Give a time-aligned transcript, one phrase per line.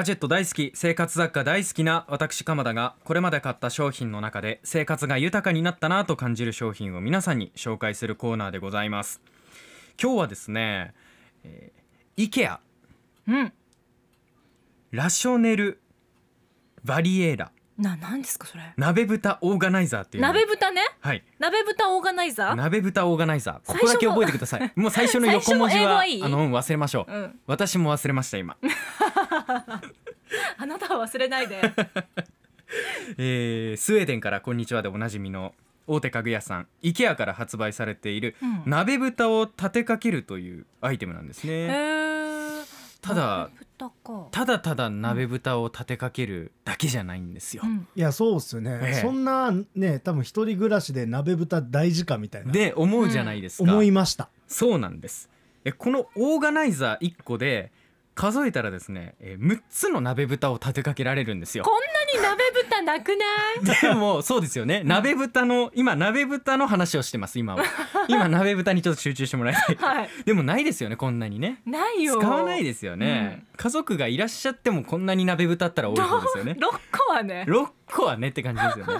[0.00, 9.20] ガジェット大好き生活雑貨大好きな私鎌田がこれまで買った商品の中で生活が豊かになったなと感じる商品を皆さんに紹介するコーナーでございます。
[10.02, 10.94] 今日はですね、
[11.44, 12.60] えー、IKEA
[13.28, 13.52] うん。
[14.90, 15.82] ラショネル
[16.82, 18.62] バリエーラななんですかそれ。
[18.76, 20.28] 鍋豚オーガナイザーっていうの。
[20.28, 20.82] 鍋豚ね？
[21.00, 21.24] はい。
[21.38, 22.54] 鍋豚オーガナイザー？
[22.54, 23.66] 鍋豚オーガナイザー。
[23.66, 24.72] ここだけ覚えてください。
[24.76, 27.40] もう最初の横文字はあのうん忘れましょう、うん。
[27.46, 28.56] 私も忘れました今。
[30.58, 31.60] あなたは忘れないで。
[33.18, 35.54] えースウェーデンからこんにちはでおなじみの
[35.86, 38.62] 大手家具屋さん IKEA から発売されているうん。
[38.66, 42.64] 鍋豚を立てかけるというアイテムなんですへねー。
[43.00, 43.50] ただ
[44.30, 47.86] ただただ鍋豚を立てかけるだけじゃないんですよ、うん。
[47.94, 49.00] いやそうっすよね、ええ。
[49.00, 52.52] そんなね多分一人暮らしで鍋豚大事かみたいな。
[52.52, 54.28] で思うじゃないですか、思いました。
[54.46, 55.30] そうなんです。
[55.64, 57.70] えこのオーガナイザー1個で
[58.20, 61.64] 数えたらですねえ6つの鍋豚を立てかけられるんですよ。
[61.64, 63.24] こんなに鍋豚なくな
[63.72, 63.80] い？
[63.80, 64.82] でもそうですよね。
[64.84, 67.64] 鍋豚の今鍋豚の話をしてます今は。
[68.08, 69.76] 今鍋豚にちょっと集中してもらいたい。
[69.76, 70.08] はい。
[70.26, 71.62] でもないですよねこんなにね。
[71.64, 72.18] ないよ。
[72.18, 76.56] 使わないですよね、家族がいらっしゃってもこんなに鍋豚あったら多い方ですよね。
[76.60, 77.46] 六個はね。
[77.48, 78.92] 6個はねって感じですよね。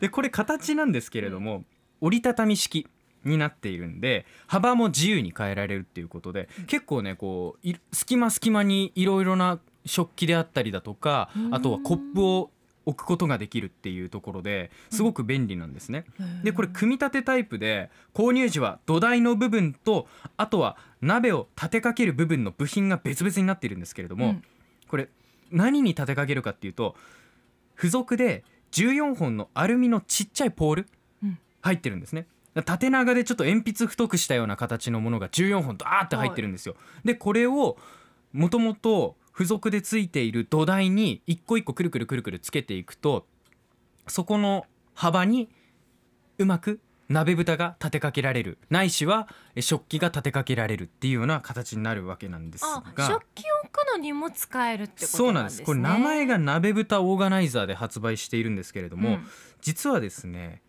[0.00, 1.62] でこれ形なんですけれども
[2.00, 2.88] 折りたたみ式
[3.24, 12.50] になっているんで幅も自由に変えられるっていうことで結構ねこうい隙間隙間にいろいろな食器であったりだとかあとはコップを
[12.86, 16.04] 置くことができるっていうところですごく便利なんですね。
[16.42, 24.42] でこれ組み立てタイプで購入時は土台の部分とあとは鍋を立てかける部分の部品が別々になっているんですけれども、うん。
[24.88, 25.08] これ
[25.50, 26.96] 何に立てかけるかっていうと
[27.76, 30.86] 付属で14本のアルミのちっちゃいポール
[31.22, 31.38] うん。
[31.60, 32.26] 入ってるんですね。
[32.54, 36.74] 縦長でちょっと鉛筆太くしたような形のものが14本ドーって入ってるんですよ。
[37.04, 37.76] でこれを
[38.32, 43.26] もともと付属でついている土台に一個一個くるくるくるくるつけていくと
[44.06, 45.48] そこの幅に
[46.38, 48.58] うまく鍋蓋が立てかけられる。
[48.68, 55.62] ないしはえ食器が立てかけられるっていうような形になるわけなんですあが食器を置くのにも使えるってことそうなんです。
[55.62, 59.26] これ名前が鍋蓋オーガナイザーで発売しているんですけれども、うん。
[59.60, 60.62] 実はですね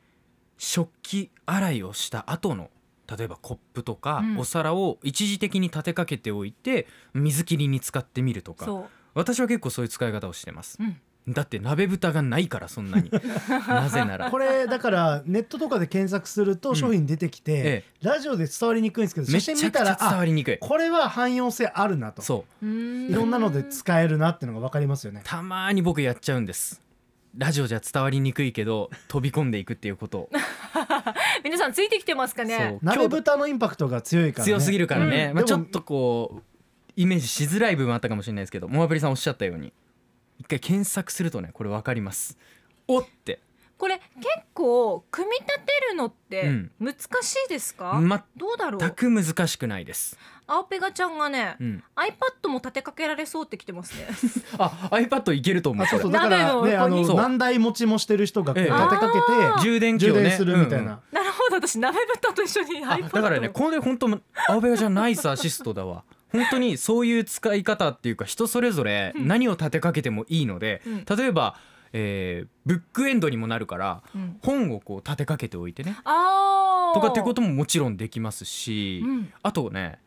[0.63, 2.69] 食器洗いをした後の
[3.17, 4.38] 例えばコップとかうん。
[4.38, 8.66] お皿を一時的に立てかけておいて水切りに使ってみるとか。
[8.66, 8.85] そ
[9.16, 10.77] 私は結構そういう使い方をしてます。
[10.79, 13.09] う、うん、だって鍋蓋がないからそんなに。
[13.67, 14.29] なぜなら。
[14.29, 20.57] これだからネットとかで検索すると商品出てきて、えラジオで伝わりにくいんですけどめ写ちゃくちゃ真見たらあ伝わりにくい。
[20.59, 22.22] これは汎用性あるなと。
[22.22, 22.66] そう。
[22.66, 25.22] いろんなので使えるなっていうのが分かりますよね。
[25.25, 26.79] たまに僕やっちゃうんです
[27.38, 30.19] ラジオじゃ伝わりにくいけど飛び込んでいくっていうこと。
[30.19, 30.30] を
[31.44, 32.50] 皆さんついてきてますかそう。
[32.50, 34.52] ね鍋豚のインパクトが強いからね。
[34.52, 36.41] 強すぎるからね、まあ、うんでもちょっとこう
[36.96, 39.72] イメージしづらい部分あったかもしれないですけどモアブリさんおっしゃったように
[40.40, 42.38] 一回検索するとねこれ分かります。
[42.88, 43.40] おって
[43.81, 46.72] これ結構組み立てるのってうん。
[46.80, 46.94] 難
[47.24, 48.92] しいですか、全どうだろう？
[48.92, 51.84] く難しくないです、青ペガちゃんがね、うん。
[51.96, 54.06] iPad も立てかけられそうってきてますね。
[54.59, 60.91] あ iPad いけると思うあそうだからねあ鍋の横にのそう何台持ちもしてる人が立てかけて充電器をね充電するみたいうんうん。
[60.91, 66.03] な、なるほど私鍋豚と一緒にあ iPad だからねこれ本当青部屋じゃナイスアシストだわ。
[66.31, 71.06] 本当にそういう使い方っていうか人それぞれ何を立てかけてもいいので、うん。
[71.06, 71.58] 例えば、
[71.94, 74.38] えーブックエンドにもなるからうん。
[74.41, 75.96] 本をこう立てかけておいてね。
[76.94, 79.34] とかっていうことももちろんできますし、うん。
[79.41, 80.00] あとね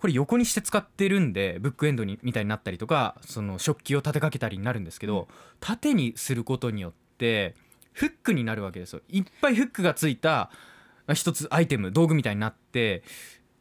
[0.00, 5.26] これ横にして使ってるんでブックエンドにみたいになったりとかその食器を立てかけたりになるんですけど、
[5.58, 7.56] 縦にすることによって
[7.92, 9.02] フックになるわけですよ。
[9.08, 10.50] いっぱいフックがついた
[11.08, 13.02] まあ一つアイテム道具みたいになって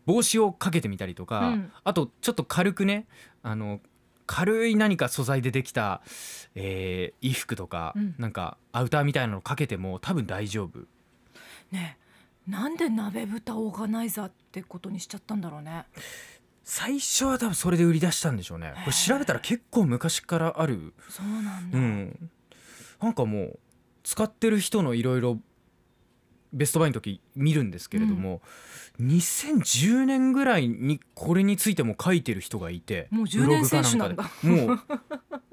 [0.06, 1.72] 帽子をかけてみたりとか、うん。
[1.84, 3.08] あとちょっと軽くね
[3.42, 3.80] あの
[4.28, 6.02] 軽い何か素材でできた、
[6.54, 8.16] えー衣服とか、うん。
[8.20, 10.82] なんかアウターみたいなのかけても多分大丈夫。
[11.72, 11.98] ね
[12.48, 15.86] なんで鍋豚オーガナイザーってことにしちゃったんだろうね。
[16.64, 18.74] 最初は多分それで売り出したんでしょうね。
[18.84, 20.94] これ調べたら結構昔からある。
[21.10, 22.30] そうなんだ、うん。
[23.02, 23.60] なんかもう
[24.04, 25.40] 使ってる人のいろいろ
[26.54, 28.42] ベストバイの時見るんですけれども、
[29.02, 34.24] 2010年ぐらいにこれについても書いてる人がいてもう10年選手なんだ。
[34.42, 34.80] もう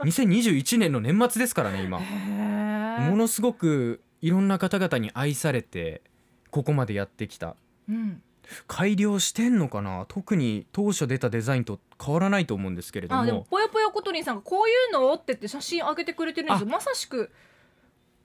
[0.05, 2.01] 2021年の年末ですからね今。
[2.01, 6.03] ものすごくいろんな方々に愛されて
[6.51, 7.57] ここまでやってきた。
[7.89, 8.23] うん。
[8.67, 10.05] 改良してんのかな？
[10.07, 15.15] 特に当初出たデザインと変わらないと思うんですけれどあでももぽよぽよことりんさんがこういうの？
[15.15, 16.67] って言って写真上げてくれてるんですよ。
[16.69, 17.31] まさしく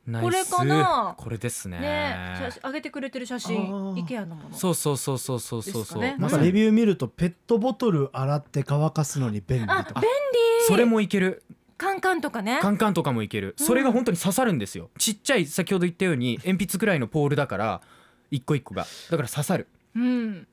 [0.05, 1.15] これかな？
[1.17, 1.79] これですね。
[1.79, 3.57] ね写真上げてくれてる写真
[3.95, 4.57] IKEA のもの。
[4.57, 5.85] そうそうそうそうそうそう。
[5.85, 6.15] そう、ね。
[6.17, 6.31] なん。
[6.31, 9.83] かレビュー見るとペットボトル洗って乾かすのに便利とか。
[9.95, 10.09] あ便
[10.67, 11.43] それもいける。
[11.77, 12.59] カンカンとかね。
[12.61, 13.55] カンカンとかもいける。
[13.57, 14.89] それが本当に刺さるんですよ。
[14.97, 17.81] ちっちゃい先ほど言ったように鉛筆くらいのポールだから
[18.31, 18.87] 一個一個が。
[19.11, 19.67] だから刺さる。
[19.95, 20.47] うん。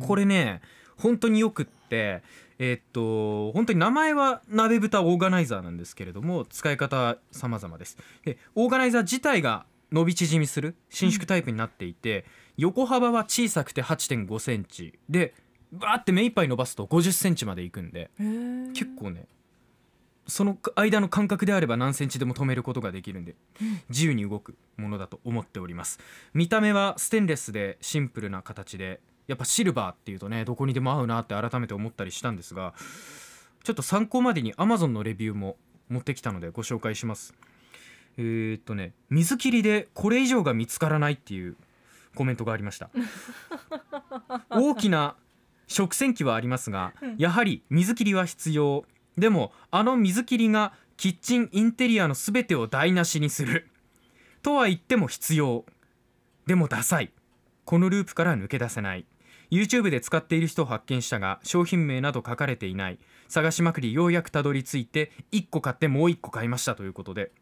[0.00, 0.60] これね
[0.96, 2.22] 本当によくって
[2.58, 7.98] えーっと本当に名前は鍋蓋オーガナイザーなんですけれども使い方は様々です。
[8.24, 12.24] でオーガナイザー自体が伸び縮みする伸縮タイプになっていて、
[12.56, 15.34] 横幅は小さくて8 5センチで
[15.72, 19.26] バーって目いっぱい伸ばすと50センチまでいくんで結構ね
[20.26, 23.36] その間の間隔であれば何センチでも止めることができるんで
[23.88, 25.98] 自由に動くものだと思っております
[26.34, 32.74] 見た目はステンレスでシンプルな形でやっぱシルバーっていうとねどこにでも合うなって改めて思ったりしたんですが
[33.64, 35.56] ちょっと参考までに Amazon のレビューも
[35.88, 37.34] 持ってきたのでご紹介します。
[38.18, 41.56] えーっとね水切りでこれ以上が見つからないっていう
[42.14, 42.90] コメントがありました。
[44.50, 45.16] 大きな
[45.66, 48.84] 食洗機はありますがやはり水切りは必要。
[49.18, 53.68] でもあの水切りがキッチンインテリアのすべてを台無しにする。
[54.42, 55.64] とは言っても必要。
[56.46, 57.10] でもダサい。
[57.64, 59.04] このループから抜け出せない
[59.50, 62.98] YouTube で使っている人を発見したが商品名など書かれていない。
[63.28, 67.32] 探しまくりようやくたどり着いて1個買ってもう1個買いましたということで。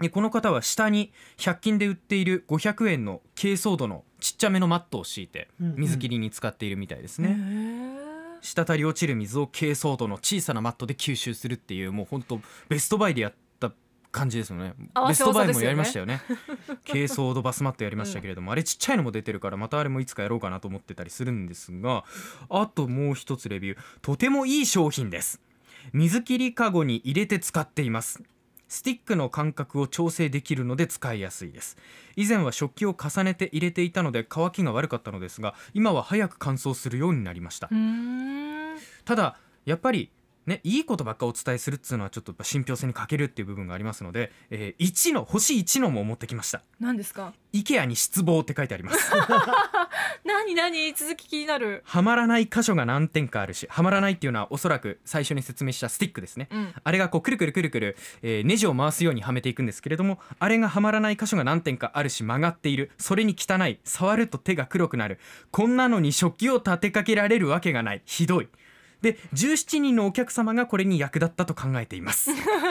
[0.00, 5.76] でこの方は下に100均で売っている500円の珪藻土のちっちゃめのマットを敷いてうんうん。
[5.80, 8.42] 水切りに使っているみたいですへね、ー。
[8.42, 13.38] 滴り落ちる水を珪藻土の小さなマットで吸収するっていうもう本当ベストバイでやった
[14.14, 14.74] 感じですよね。
[15.08, 16.22] ベストバイもやりましたよね。
[16.84, 22.04] 珪藻土バスマットやりましたけれども、あれちっちゃいのも出てるからまたあれもいつかやろうかなと思ってたりするんですが
[22.48, 23.78] あともう一つレビュー。
[24.00, 25.40] とてもいい商品です。
[25.92, 28.22] 水切りかごに入れて使っています。
[28.68, 31.76] スティックの間隔を調整できるので使いやすいです。
[32.16, 37.68] 以前は食器を重ねて入れていたので乾きが悪かったのですが今は早く乾燥するようになりました。
[39.04, 40.10] ただやっぱり
[40.46, 46.62] ねいいことばっかお伝えするっていうのはちょっと信憑性に欠けるっていう部分がありますので、えー、1の星1のも持ってきました。
[46.80, 49.10] 何ですか？IKEA に失望って書いてあります。
[50.24, 50.92] 何何？
[50.94, 51.82] 続き気になる。
[51.84, 56.48] はまらない箇所が何点かあるしはまらないっていうのはおそらく最初に説明したスティックですね。
[56.50, 56.74] うん。
[56.82, 62.90] あれがこうくるくるくるくる、えーネジを回すようにはめていくんですけれどもあれがはまらない箇所が何点かあるし曲がっている。
[62.98, 65.18] それに汚い触ると手が黒くなる。
[65.50, 68.02] こんなのに食器を立てかけられるわけがない。
[68.04, 68.48] ひどい
[69.04, 72.30] で17人のお客様がこれに役立ったと考えています。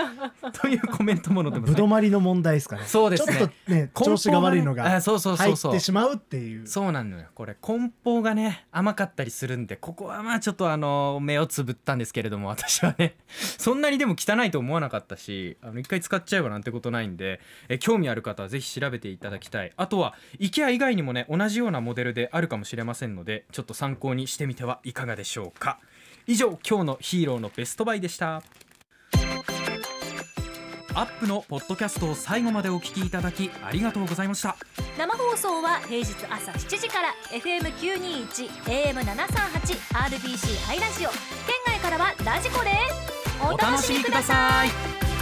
[0.60, 2.86] というコメントも載ってますぶどまりの問題ですかね。
[2.88, 3.38] そうですね。
[3.38, 5.74] ちょっとね調子が悪いのがあそうそうそ入うそう。
[5.74, 6.66] ってしまうっていう。
[6.66, 7.28] そうなのよ。
[7.36, 13.16] これ梱包がね甘かったりするんでここはまあちょっとあの目をつぶったんですけれども私はね。
[13.28, 19.72] そんなにでも汚いと思わなかったしあの一回使っちゃえばなんてことないんでえ興味ある方はぜひ調べていただきたい。
[19.78, 25.80] あとは IKEA 以外にもね同じようなモデルであるかもしれませんのでちょっと参考にしてみてはいかがでしょうか
[26.26, 28.42] 以上今日のヒーローのベストバイでした。
[30.96, 34.56] アップのポッドキャストを最後までお聞きいただきありがとうございました。
[34.98, 41.10] 生放送は平日朝7時から FM921 AM738 RBC ハイラジオ。
[41.10, 41.20] 県
[41.66, 45.13] 外からはラジコですお楽しみください。